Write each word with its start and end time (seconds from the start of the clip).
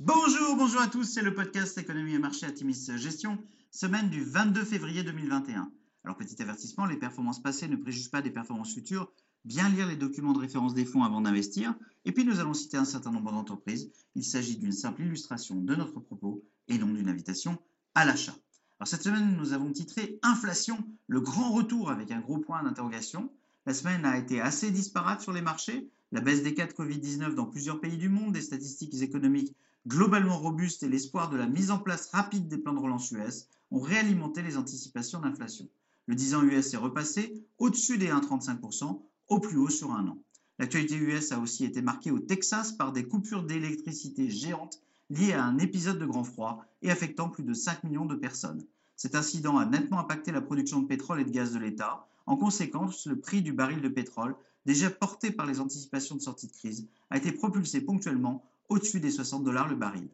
Bonjour, 0.00 0.54
bonjour 0.54 0.80
à 0.80 0.86
tous, 0.86 1.02
c'est 1.02 1.22
le 1.22 1.34
podcast 1.34 1.76
Économie 1.76 2.14
et 2.14 2.20
Marché 2.20 2.46
à 2.46 2.52
Timis 2.52 2.88
Gestion, 2.98 3.36
semaine 3.72 4.08
du 4.08 4.22
22 4.22 4.64
février 4.64 5.02
2021. 5.02 5.72
Alors 6.04 6.16
petit 6.16 6.40
avertissement, 6.40 6.86
les 6.86 6.96
performances 6.96 7.42
passées 7.42 7.66
ne 7.66 7.74
préjugent 7.74 8.12
pas 8.12 8.22
des 8.22 8.30
performances 8.30 8.72
futures, 8.72 9.10
bien 9.44 9.68
lire 9.68 9.88
les 9.88 9.96
documents 9.96 10.34
de 10.34 10.38
référence 10.38 10.72
des 10.72 10.84
fonds 10.84 11.02
avant 11.02 11.20
d'investir, 11.20 11.74
et 12.04 12.12
puis 12.12 12.24
nous 12.24 12.38
allons 12.38 12.54
citer 12.54 12.76
un 12.76 12.84
certain 12.84 13.10
nombre 13.10 13.32
d'entreprises. 13.32 13.90
Il 14.14 14.22
s'agit 14.22 14.56
d'une 14.56 14.70
simple 14.70 15.02
illustration 15.02 15.56
de 15.56 15.74
notre 15.74 15.98
propos 15.98 16.44
et 16.68 16.78
non 16.78 16.92
d'une 16.92 17.08
invitation 17.08 17.58
à 17.96 18.04
l'achat. 18.04 18.36
Alors 18.78 18.86
cette 18.86 19.02
semaine, 19.02 19.36
nous 19.36 19.52
avons 19.52 19.72
titré 19.72 20.20
Inflation, 20.22 20.78
le 21.08 21.20
grand 21.20 21.50
retour 21.50 21.90
avec 21.90 22.12
un 22.12 22.20
gros 22.20 22.38
point 22.38 22.62
d'interrogation. 22.62 23.32
La 23.66 23.74
semaine 23.74 24.04
a 24.04 24.16
été 24.16 24.40
assez 24.40 24.70
disparate 24.70 25.22
sur 25.22 25.32
les 25.32 25.42
marchés. 25.42 25.90
La 26.12 26.20
baisse 26.20 26.44
des 26.44 26.54
cas 26.54 26.68
de 26.68 26.72
Covid-19 26.72 27.34
dans 27.34 27.46
plusieurs 27.46 27.80
pays 27.80 27.96
du 27.96 28.08
monde, 28.08 28.32
des 28.32 28.42
statistiques 28.42 28.94
économiques 29.02 29.56
globalement 29.86 30.38
robustes 30.38 30.82
et 30.82 30.88
l'espoir 30.88 31.30
de 31.30 31.36
la 31.36 31.46
mise 31.46 31.70
en 31.70 31.78
place 31.78 32.10
rapide 32.12 32.48
des 32.48 32.58
plans 32.58 32.74
de 32.74 32.80
relance 32.80 33.10
US 33.12 33.48
ont 33.70 33.80
réalimenté 33.80 34.42
les 34.42 34.56
anticipations 34.56 35.20
d'inflation. 35.20 35.68
Le 36.06 36.14
10 36.14 36.34
ans 36.34 36.42
US 36.42 36.74
est 36.74 36.78
repassé 36.78 37.44
au-dessus 37.58 37.98
des 37.98 38.08
1,35%, 38.08 39.00
au 39.28 39.40
plus 39.40 39.58
haut 39.58 39.70
sur 39.70 39.92
un 39.92 40.08
an. 40.08 40.18
L'actualité 40.58 40.96
US 40.96 41.32
a 41.32 41.38
aussi 41.38 41.64
été 41.64 41.82
marquée 41.82 42.10
au 42.10 42.18
Texas 42.18 42.72
par 42.72 42.92
des 42.92 43.04
coupures 43.04 43.44
d'électricité 43.44 44.30
géantes 44.30 44.80
liées 45.10 45.34
à 45.34 45.44
un 45.44 45.58
épisode 45.58 45.98
de 45.98 46.06
grand 46.06 46.24
froid 46.24 46.64
et 46.82 46.90
affectant 46.90 47.28
plus 47.28 47.44
de 47.44 47.54
5 47.54 47.84
millions 47.84 48.06
de 48.06 48.14
personnes. 48.14 48.64
Cet 48.96 49.14
incident 49.14 49.58
a 49.58 49.64
nettement 49.64 50.00
impacté 50.00 50.32
la 50.32 50.40
production 50.40 50.80
de 50.80 50.86
pétrole 50.86 51.20
et 51.20 51.24
de 51.24 51.30
gaz 51.30 51.52
de 51.52 51.58
l'État. 51.58 52.08
En 52.26 52.36
conséquence, 52.36 53.06
le 53.06 53.20
prix 53.20 53.42
du 53.42 53.52
baril 53.52 53.80
de 53.80 53.88
pétrole, 53.88 54.34
déjà 54.66 54.90
porté 54.90 55.30
par 55.30 55.46
les 55.46 55.60
anticipations 55.60 56.16
de 56.16 56.20
sortie 56.20 56.48
de 56.48 56.52
crise, 56.52 56.88
a 57.10 57.16
été 57.16 57.30
propulsé 57.30 57.80
ponctuellement 57.80 58.44
au-dessus 58.68 59.00
des 59.00 59.10
60 59.10 59.44
dollars 59.44 59.68
le 59.68 59.76
baril. 59.76 60.08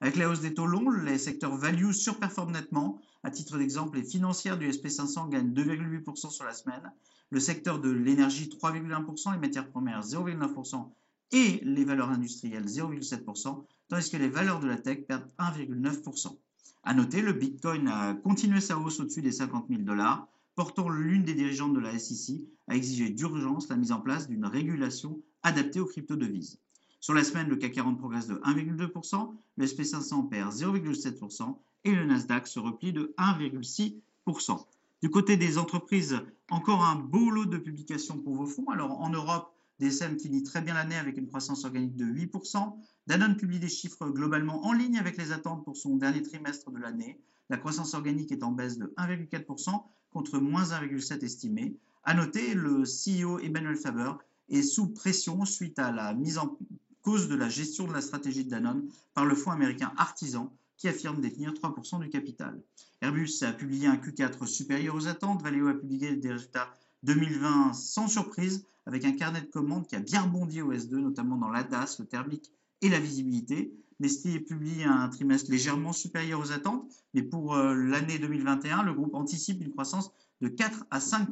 Avec 0.00 0.16
la 0.16 0.28
hausse 0.28 0.40
des 0.40 0.54
taux 0.54 0.66
longs, 0.66 0.90
les 0.90 1.18
secteurs 1.18 1.56
value 1.56 1.90
surperforment 1.90 2.52
nettement. 2.52 3.00
À 3.24 3.30
titre 3.30 3.58
d'exemple, 3.58 3.98
les 3.98 4.04
financières 4.04 4.56
du 4.56 4.68
SP500 4.70 5.28
gagnent 5.28 5.52
2,8% 5.52 6.30
sur 6.30 6.44
la 6.44 6.54
semaine. 6.54 6.92
Le 7.30 7.40
secteur 7.40 7.80
de 7.80 7.90
l'énergie 7.90 8.48
3,1%, 8.48 9.32
les 9.32 9.38
matières 9.38 9.68
premières 9.68 10.02
0,9% 10.02 10.88
et 11.32 11.60
les 11.62 11.84
valeurs 11.84 12.10
industrielles 12.10 12.64
0,7%, 12.64 13.64
tandis 13.88 14.10
que 14.10 14.16
les 14.16 14.28
valeurs 14.28 14.60
de 14.60 14.68
la 14.68 14.78
tech 14.78 15.04
perdent 15.06 15.28
1,9%. 15.38 16.36
À 16.84 16.94
noter, 16.94 17.20
le 17.20 17.32
Bitcoin 17.32 17.88
a 17.88 18.14
continué 18.14 18.60
sa 18.60 18.78
hausse 18.78 19.00
au-dessus 19.00 19.20
des 19.20 19.32
50 19.32 19.66
000 19.68 19.82
dollars, 19.82 20.28
portant 20.54 20.88
l'une 20.88 21.24
des 21.24 21.34
dirigeantes 21.34 21.74
de 21.74 21.80
la 21.80 21.98
SEC 21.98 22.40
à 22.68 22.76
exiger 22.76 23.10
d'urgence 23.10 23.68
la 23.68 23.76
mise 23.76 23.92
en 23.92 24.00
place 24.00 24.28
d'une 24.28 24.46
régulation 24.46 25.20
adaptée 25.42 25.80
aux 25.80 25.86
crypto-devises. 25.86 26.58
Sur 27.00 27.14
la 27.14 27.22
semaine, 27.22 27.48
le 27.48 27.56
CAC 27.56 27.72
40 27.72 27.98
progresse 27.98 28.26
de 28.26 28.34
1,2%, 28.36 29.32
le 29.56 29.64
SP500 29.64 30.28
perd 30.28 30.52
0,7% 30.52 31.56
et 31.84 31.94
le 31.94 32.04
Nasdaq 32.04 32.46
se 32.46 32.58
replie 32.58 32.92
de 32.92 33.14
1,6%. 33.18 34.66
Du 35.00 35.10
côté 35.10 35.36
des 35.36 35.58
entreprises, 35.58 36.20
encore 36.50 36.84
un 36.84 36.96
beau 36.96 37.30
lot 37.30 37.44
de 37.44 37.56
publications 37.56 38.18
pour 38.18 38.34
vos 38.34 38.46
fonds. 38.46 38.68
Alors 38.70 39.00
en 39.00 39.10
Europe, 39.10 39.54
DSM 39.78 40.18
finit 40.18 40.42
très 40.42 40.60
bien 40.60 40.74
l'année 40.74 40.96
avec 40.96 41.16
une 41.16 41.28
croissance 41.28 41.64
organique 41.64 41.94
de 41.94 42.04
8%. 42.04 42.74
Danone 43.06 43.36
publie 43.36 43.60
des 43.60 43.68
chiffres 43.68 44.08
globalement 44.08 44.66
en 44.66 44.72
ligne 44.72 44.98
avec 44.98 45.16
les 45.16 45.30
attentes 45.30 45.64
pour 45.64 45.76
son 45.76 45.96
dernier 45.96 46.22
trimestre 46.22 46.70
de 46.72 46.78
l'année. 46.78 47.20
La 47.48 47.58
croissance 47.58 47.94
organique 47.94 48.32
est 48.32 48.42
en 48.42 48.50
baisse 48.50 48.76
de 48.76 48.92
1,4% 48.98 49.82
contre 50.10 50.38
moins 50.38 50.64
1,7 50.64 51.24
estimé. 51.24 51.76
À 52.02 52.14
noter, 52.14 52.54
le 52.54 52.82
CEO 52.82 53.38
Emmanuel 53.38 53.76
Faber 53.76 54.12
est 54.48 54.62
sous 54.62 54.88
pression 54.88 55.44
suite 55.44 55.78
à 55.78 55.92
la 55.92 56.12
mise 56.12 56.38
en 56.38 56.58
cause 57.02 57.28
de 57.28 57.34
la 57.34 57.48
gestion 57.48 57.86
de 57.86 57.92
la 57.92 58.00
stratégie 58.00 58.44
de 58.44 58.50
Danone 58.50 58.88
par 59.14 59.24
le 59.24 59.34
fonds 59.34 59.50
américain 59.50 59.92
Artisan 59.96 60.52
qui 60.76 60.88
affirme 60.88 61.20
détenir 61.20 61.52
3% 61.52 62.00
du 62.00 62.08
capital. 62.08 62.62
Airbus 63.00 63.42
a 63.42 63.52
publié 63.52 63.88
un 63.88 63.96
Q4 63.96 64.46
supérieur 64.46 64.94
aux 64.94 65.08
attentes. 65.08 65.42
Valeo 65.42 65.68
a 65.68 65.74
publié 65.74 66.16
des 66.16 66.32
résultats 66.32 66.72
2020 67.02 67.72
sans 67.74 68.08
surprise 68.08 68.64
avec 68.86 69.04
un 69.04 69.12
carnet 69.12 69.40
de 69.40 69.46
commandes 69.46 69.86
qui 69.86 69.96
a 69.96 70.00
bien 70.00 70.22
rebondi 70.22 70.62
au 70.62 70.72
S2, 70.72 70.96
notamment 70.96 71.36
dans 71.36 71.50
l'ADAS, 71.50 71.96
le 71.98 72.06
thermique 72.06 72.50
et 72.80 72.88
la 72.88 72.98
visibilité. 72.98 73.72
Nestlé 74.00 74.38
publie 74.38 74.84
un 74.84 75.08
trimestre 75.08 75.50
légèrement 75.50 75.92
supérieur 75.92 76.40
aux 76.40 76.52
attentes, 76.52 76.88
mais 77.14 77.22
pour 77.22 77.54
euh, 77.54 77.74
l'année 77.74 78.18
2021, 78.18 78.84
le 78.84 78.94
groupe 78.94 79.14
anticipe 79.14 79.60
une 79.60 79.72
croissance 79.72 80.12
de 80.40 80.48
4 80.48 80.86
à 80.90 81.00
5 81.00 81.28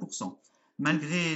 Malgré 0.79 1.33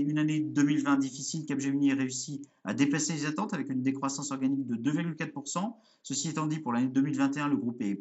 une 0.00 0.18
année 0.18 0.40
2020 0.40 0.98
difficile, 0.98 1.44
Capgemini 1.44 1.90
a 1.90 1.96
réussi 1.96 2.42
à 2.62 2.72
dépasser 2.72 3.14
les 3.14 3.26
attentes 3.26 3.52
avec 3.52 3.68
une 3.68 3.82
décroissance 3.82 4.30
organique 4.30 4.64
de 4.64 4.76
2,4%. 4.76 5.74
Ceci 6.04 6.28
étant 6.28 6.46
dit, 6.46 6.60
pour 6.60 6.72
l'année 6.72 6.88
2021, 6.88 7.48
le 7.48 7.56
groupe 7.56 7.82
est 7.82 8.00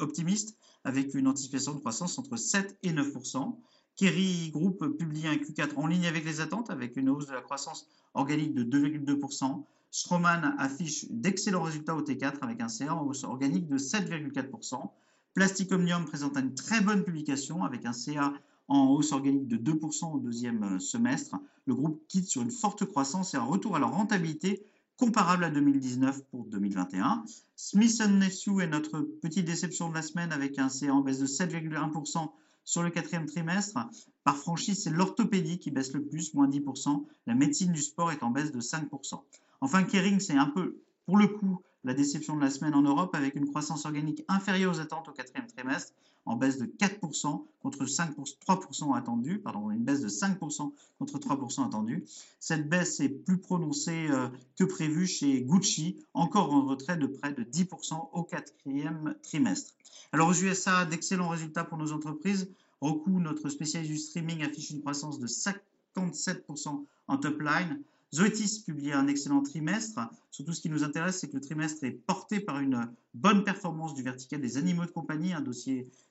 optimiste 0.00 0.58
avec 0.84 1.14
une 1.14 1.28
anticipation 1.28 1.72
de 1.74 1.78
croissance 1.78 2.18
entre 2.18 2.36
7 2.36 2.76
et 2.82 2.92
9%. 2.92 3.56
Kerry 3.96 4.50
Group 4.50 4.84
publie 4.98 5.26
un 5.26 5.36
Q4 5.36 5.74
en 5.76 5.86
ligne 5.86 6.06
avec 6.06 6.24
les 6.24 6.40
attentes 6.40 6.70
avec 6.70 6.96
une 6.96 7.08
hausse 7.08 7.26
de 7.26 7.32
la 7.32 7.40
croissance 7.40 7.88
organique 8.14 8.54
de 8.54 8.64
2,2%. 8.64 9.64
Stroman 9.90 10.54
affiche 10.58 11.06
d'excellents 11.10 11.62
résultats 11.62 11.96
au 11.96 12.02
T4 12.02 12.34
avec 12.42 12.60
un 12.60 12.68
CA 12.68 12.94
en 12.94 13.06
hausse 13.06 13.24
organique 13.24 13.66
de 13.66 13.78
7,4%. 13.78 14.90
Plastic 15.32 15.72
Omnium 15.72 16.04
présente 16.04 16.36
une 16.36 16.54
très 16.54 16.82
bonne 16.82 17.02
publication 17.02 17.64
avec 17.64 17.86
un 17.86 17.92
CA 17.92 18.34
en 18.68 18.88
hausse 18.90 19.12
organique 19.12 19.48
de 19.48 19.56
2% 19.56 20.14
au 20.14 20.18
deuxième 20.18 20.62
euh, 20.62 20.78
semestre. 20.78 21.36
Le 21.66 21.74
groupe 21.74 22.02
quitte 22.08 22.28
sur 22.28 22.42
une 22.42 22.50
forte 22.50 22.84
croissance 22.84 23.34
et 23.34 23.36
un 23.36 23.44
retour 23.44 23.76
à 23.76 23.78
la 23.78 23.86
rentabilité 23.86 24.62
comparable 24.96 25.44
à 25.44 25.50
2019 25.50 26.24
pour 26.30 26.44
2021. 26.44 27.24
Smith 27.56 28.00
Nephew 28.00 28.60
est 28.60 28.66
notre 28.66 29.00
petite 29.00 29.46
déception 29.46 29.88
de 29.88 29.94
la 29.94 30.02
semaine 30.02 30.32
avec 30.32 30.58
un 30.58 30.68
CA 30.68 30.92
en 30.92 31.00
baisse 31.00 31.20
de 31.20 31.26
7,1% 31.26 32.30
sur 32.64 32.82
le 32.82 32.90
quatrième 32.90 33.26
trimestre. 33.26 33.78
Par 34.24 34.36
franchise, 34.36 34.82
c'est 34.82 34.90
l'orthopédie 34.90 35.58
qui 35.58 35.70
baisse 35.70 35.92
le 35.92 36.04
plus, 36.04 36.34
moins 36.34 36.48
10%. 36.48 37.06
La 37.26 37.34
médecine 37.34 37.72
du 37.72 37.80
sport 37.80 38.12
est 38.12 38.22
en 38.22 38.30
baisse 38.30 38.52
de 38.52 38.60
5%. 38.60 39.22
Enfin, 39.60 39.84
Kering, 39.84 40.20
c'est 40.20 40.36
un 40.36 40.46
peu, 40.46 40.82
pour 41.06 41.16
le 41.16 41.28
coup, 41.28 41.62
la 41.88 41.94
déception 41.94 42.36
de 42.36 42.42
la 42.42 42.50
semaine 42.50 42.74
en 42.74 42.82
Europe 42.82 43.14
avec 43.14 43.34
une 43.34 43.46
croissance 43.46 43.86
organique 43.86 44.22
inférieure 44.28 44.74
aux 44.74 44.80
attentes 44.80 45.08
au 45.08 45.12
quatrième 45.12 45.46
trimestre 45.46 45.94
en 46.26 46.36
baisse 46.36 46.58
de 46.58 46.66
4% 46.66 47.46
contre 47.62 47.86
5 47.86 48.14
3% 48.14 48.94
attendu, 48.94 49.38
pardon, 49.38 49.70
une 49.70 49.84
baisse 49.84 50.02
de 50.02 50.08
5% 50.10 50.70
contre 50.98 51.18
3% 51.18 51.66
attendu. 51.66 52.04
Cette 52.40 52.68
baisse 52.68 53.00
est 53.00 53.08
plus 53.08 53.38
prononcée 53.38 54.08
euh, 54.10 54.28
que 54.58 54.64
prévu 54.64 55.06
chez 55.06 55.40
Gucci, 55.40 55.96
encore 56.12 56.52
en 56.52 56.66
retrait 56.66 56.98
de 56.98 57.06
près 57.06 57.32
de 57.32 57.42
10% 57.42 58.10
au 58.12 58.22
quatrième 58.22 59.14
trimestre. 59.22 59.72
Alors 60.12 60.28
aux 60.28 60.34
USA, 60.34 60.84
d'excellents 60.84 61.30
résultats 61.30 61.64
pour 61.64 61.78
nos 61.78 61.92
entreprises. 61.92 62.50
Roku, 62.82 63.12
notre 63.12 63.48
spécialiste 63.48 63.90
du 63.90 63.98
streaming, 63.98 64.42
affiche 64.42 64.68
une 64.68 64.80
croissance 64.80 65.18
de 65.18 65.26
57% 65.26 66.84
en 67.08 67.16
top 67.16 67.40
line. 67.40 67.80
Zoetis 68.14 68.62
publie 68.64 68.92
un 68.92 69.06
excellent 69.06 69.42
trimestre. 69.42 70.00
Surtout, 70.30 70.54
ce 70.54 70.62
qui 70.62 70.70
nous 70.70 70.82
intéresse, 70.82 71.18
c'est 71.18 71.28
que 71.28 71.34
le 71.34 71.42
trimestre 71.42 71.84
est 71.84 71.90
porté 71.90 72.40
par 72.40 72.58
une 72.58 72.90
bonne 73.12 73.44
performance 73.44 73.94
du 73.94 74.02
vertical 74.02 74.40
des 74.40 74.56
animaux 74.56 74.86
de 74.86 74.90
compagnie. 74.90 75.32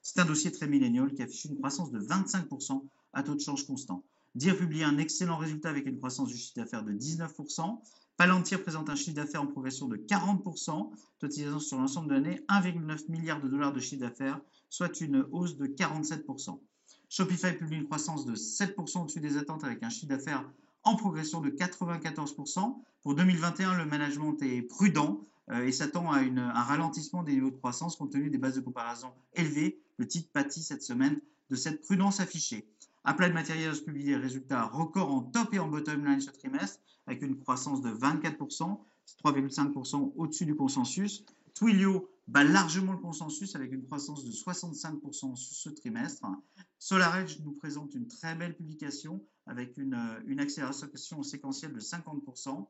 C'est 0.03 0.19
un 0.19 0.25
dossier 0.25 0.51
très 0.51 0.67
millénial 0.67 1.11
qui 1.13 1.23
affiche 1.23 1.45
une 1.45 1.57
croissance 1.57 1.91
de 1.91 1.99
25% 1.99 2.83
à 3.13 3.23
taux 3.23 3.33
de 3.33 3.39
change 3.39 3.65
constant. 3.65 4.03
Dire 4.35 4.55
publie 4.55 4.83
un 4.83 4.99
excellent 4.99 5.37
résultat 5.37 5.69
avec 5.69 5.87
une 5.87 5.97
croissance 5.97 6.27
du 6.27 6.37
chiffre 6.37 6.57
d'affaires 6.57 6.83
de 6.83 6.93
19%. 6.93 7.79
Palantir 8.17 8.61
présente 8.61 8.89
un 8.89 8.95
chiffre 8.95 9.15
d'affaires 9.15 9.41
en 9.41 9.47
progression 9.47 9.87
de 9.87 9.97
40%, 9.97 10.91
totalisant 11.17 11.59
sur 11.59 11.77
l'ensemble 11.77 12.09
de 12.09 12.13
l'année 12.13 12.41
1,9 12.47 13.09
milliard 13.09 13.41
de 13.41 13.47
dollars 13.47 13.73
de 13.73 13.79
chiffre 13.79 14.01
d'affaires, 14.01 14.39
soit 14.69 15.01
une 15.01 15.25
hausse 15.31 15.57
de 15.57 15.65
47%. 15.65 16.59
Shopify 17.09 17.53
publie 17.53 17.77
une 17.77 17.85
croissance 17.85 18.25
de 18.25 18.35
7% 18.35 19.01
au-dessus 19.01 19.19
des 19.19 19.37
attentes 19.37 19.63
avec 19.63 19.81
un 19.81 19.89
chiffre 19.89 20.09
d'affaires 20.09 20.47
en 20.87 20.95
progression 20.95 21.41
de 21.41 21.49
94%. 21.49 22.77
Pour 23.01 23.13
2021, 23.13 23.77
le 23.77 23.85
management 23.85 24.37
est 24.41 24.61
prudent 24.61 25.19
euh, 25.51 25.65
et 25.65 25.73
s'attend 25.73 26.11
à 26.11 26.19
un 26.19 26.63
ralentissement 26.63 27.23
des 27.23 27.33
niveaux 27.33 27.51
de 27.51 27.57
croissance 27.57 27.97
compte 27.97 28.11
tenu 28.11 28.29
des 28.29 28.37
bases 28.37 28.55
de 28.55 28.61
comparaison 28.61 29.09
élevées. 29.33 29.81
Le 29.97 30.07
titre 30.07 30.29
pâtit 30.31 30.63
cette 30.63 30.83
semaine 30.83 31.19
de 31.49 31.55
cette 31.57 31.81
prudence 31.81 32.21
affichée. 32.21 32.65
Applied 33.03 33.33
Materials 33.33 33.83
publie 33.83 34.05
des 34.05 34.15
résultats 34.15 34.63
records 34.65 35.11
en 35.11 35.21
top 35.21 35.53
et 35.53 35.59
en 35.59 35.67
bottom 35.67 36.05
line 36.05 36.21
ce 36.21 36.31
trimestre 36.31 36.79
avec 37.05 37.21
une 37.21 37.37
croissance 37.37 37.81
de 37.81 37.89
24%, 37.89 38.79
3,5% 39.25 40.13
au-dessus 40.15 40.45
du 40.45 40.55
consensus. 40.55 41.25
Twilio 41.53 42.09
largement 42.33 42.91
le 42.91 42.97
consensus 42.97 43.55
avec 43.55 43.71
une 43.71 43.85
croissance 43.85 44.25
de 44.25 44.31
65% 44.31 45.35
sur 45.35 45.55
ce 45.55 45.69
trimestre. 45.69 46.25
SolarEdge 46.79 47.39
nous 47.39 47.53
présente 47.53 47.93
une 47.95 48.07
très 48.07 48.35
belle 48.35 48.55
publication 48.55 49.25
avec 49.45 49.77
une, 49.77 49.93
euh, 49.93 50.21
une 50.25 50.39
accélération 50.39 51.23
séquentielle 51.23 51.73
de 51.73 51.79
50%. 51.79 52.69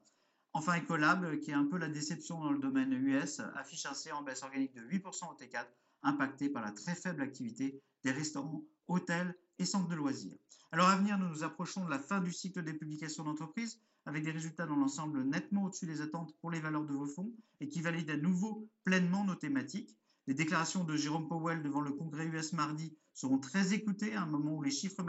Enfin, 0.53 0.75
Ecolab, 0.77 1.39
qui 1.39 1.51
est 1.51 1.55
un 1.55 1.65
peu 1.65 1.77
la 1.77 1.89
déception 1.89 2.39
dans 2.39 2.51
le 2.51 2.59
domaine 2.59 2.93
US, 2.93 3.41
affiche 3.55 3.85
un 3.85 3.93
C 3.93 4.11
en 4.11 4.23
baisse 4.23 4.43
organique 4.43 4.73
de 4.73 4.81
8% 4.81 5.31
au 5.31 5.35
T4, 5.35 5.65
impacté 6.03 6.49
par 6.49 6.63
la 6.63 6.71
très 6.71 6.95
faible 6.95 7.21
activité 7.21 7.81
des 8.03 8.11
restaurants, 8.11 8.63
hôtels 8.87 9.35
et 9.59 9.65
centres 9.65 9.89
de 9.89 9.95
loisirs. 9.95 10.37
Alors 10.71 10.89
à 10.89 10.97
venir, 10.97 11.17
nous 11.17 11.29
nous 11.29 11.43
approchons 11.43 11.85
de 11.85 11.89
la 11.89 11.99
fin 11.99 12.19
du 12.19 12.33
cycle 12.33 12.63
des 12.63 12.73
publications 12.73 13.23
d'entreprise 13.23 13.79
avec 14.05 14.23
des 14.23 14.31
résultats 14.31 14.65
dans 14.65 14.75
l'ensemble 14.75 15.23
nettement 15.23 15.65
au-dessus 15.65 15.85
des 15.85 16.01
attentes 16.01 16.35
pour 16.39 16.51
les 16.51 16.59
valeurs 16.59 16.85
de 16.85 16.93
vos 16.93 17.07
fonds 17.07 17.33
et 17.59 17.67
qui 17.67 17.81
valident 17.81 18.11
à 18.11 18.17
nouveau 18.17 18.69
pleinement 18.83 19.23
nos 19.23 19.35
thématiques. 19.35 19.97
Les 20.27 20.33
déclarations 20.33 20.83
de 20.83 20.95
Jérôme 20.95 21.27
Powell 21.27 21.61
devant 21.63 21.81
le 21.81 21.91
Congrès 21.91 22.27
US 22.27 22.53
mardi 22.53 22.95
seront 23.13 23.37
très 23.37 23.73
écoutées 23.73 24.13
à 24.13 24.23
un 24.23 24.25
moment 24.25 24.55
où 24.55 24.61
les 24.61 24.71
chiffres 24.71 25.05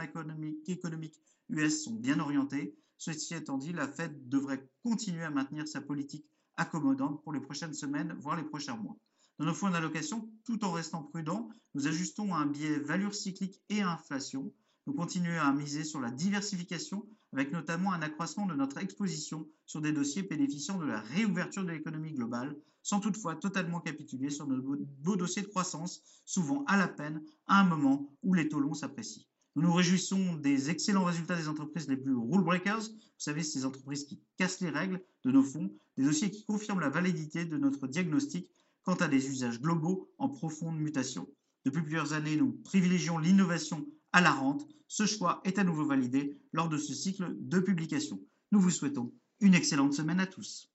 économiques 0.67 1.21
US 1.49 1.85
sont 1.85 1.95
bien 1.95 2.21
orientés. 2.21 2.77
Ceci 2.97 3.35
étant 3.35 3.59
dit, 3.59 3.73
la 3.73 3.89
Fed 3.89 4.29
devrait 4.29 4.69
continuer 4.83 5.25
à 5.25 5.31
maintenir 5.31 5.67
sa 5.67 5.81
politique 5.81 6.27
accommodante 6.57 7.23
pour 7.23 7.33
les 7.33 7.41
prochaines 7.41 7.75
semaines, 7.75 8.17
voire 8.19 8.37
les 8.37 8.45
prochains 8.45 8.77
mois. 8.77 8.97
Dans 9.39 9.45
nos 9.45 9.55
fonds 9.55 9.71
d'allocation, 9.71 10.29
tout 10.45 10.65
en 10.65 10.73
restant 10.73 11.05
prudents, 11.05 11.49
nous 11.75 11.87
ajustons 11.87 12.35
à 12.35 12.39
un 12.39 12.47
biais 12.47 12.81
valeur 12.81 13.15
cyclique 13.15 13.63
et 13.69 13.83
inflation. 13.83 14.53
Nous 14.89 14.95
continuons 14.95 15.41
à 15.41 15.53
miser 15.53 15.85
sur 15.85 16.01
la 16.01 16.11
diversification, 16.11 17.07
avec 17.33 17.53
notamment 17.53 17.93
un 17.93 18.03
accroissement 18.03 18.47
de 18.47 18.57
notre 18.57 18.79
exposition 18.79 19.47
sur 19.65 19.81
des 19.81 19.93
dossiers 19.93 20.23
bénéficiant 20.23 20.77
de 20.77 20.87
la 20.87 21.01
réouverture 21.01 21.65
de 21.65 21.71
l'économie 21.71 22.15
globale, 22.15 22.57
sans 22.83 22.99
toutefois 22.99 23.37
totalement 23.37 23.79
capituler 23.79 24.31
sur 24.31 24.49
nos 24.49 24.61
beaux 24.61 25.15
dossiers 25.15 25.43
de 25.43 25.47
croissance, 25.47 26.03
souvent 26.25 26.65
à 26.65 26.77
la 26.77 26.89
peine, 26.89 27.23
à 27.47 27.61
un 27.61 27.65
moment 27.65 28.11
où 28.25 28.35
les 28.35 28.49
taux 28.49 28.59
longs 28.59 28.75
s'apprécient. 28.75 29.23
Nous 29.55 29.63
nous 29.63 29.73
réjouissons 29.73 30.35
des 30.35 30.69
excellents 30.69 31.05
résultats 31.05 31.37
des 31.37 31.49
entreprises 31.49 31.89
les 31.89 31.97
plus 31.97 32.17
rule 32.17 32.43
breakers, 32.43 32.89
vous 32.91 33.25
savez, 33.25 33.45
ces 33.45 33.65
entreprises 33.65 34.05
qui 34.05 34.21
cassent 34.37 34.61
les 34.61 34.71
règles 34.71 35.01
de 35.25 35.31
nos 35.31 35.45
fonds, 35.45 35.71
des 35.97 36.05
dossiers 36.05 36.33
qui 36.33 36.45
confirment 36.45 36.81
la 36.81 36.89
validité 36.89 37.45
de 37.45 37.57
notre 37.57 37.87
diagnostic 37.87 38.49
quant 38.89 38.95
à 38.95 39.09
des 39.09 39.29
usages 39.29 39.61
globaux 39.61 40.11
en 40.17 40.31
profonde 40.31 40.81
mutation. 40.81 41.29
Depuis 41.67 41.83
plusieurs 41.83 42.15
années, 42.15 42.37
nous 42.37 42.53
privilégions 42.65 43.19
l'innovation 43.19 43.87
à 44.13 44.23
la 44.23 44.31
rente. 44.31 44.67
Ce 44.87 45.05
choix 45.05 45.43
est 45.45 45.59
à 45.59 45.65
nouveau 45.65 45.85
validé 45.85 46.41
lors 46.55 46.71
de 46.71 46.79
ce 46.79 46.95
cycle 46.95 47.37
de 47.39 47.61
publication. 47.61 48.19
Nous 48.51 48.61
vous 48.63 48.71
souhaitons 48.71 49.13
une 49.41 49.53
excellente 49.53 49.93
semaine 49.93 50.21
à 50.21 50.27
tous. 50.27 50.73